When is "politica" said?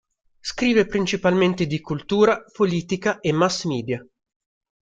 2.51-3.19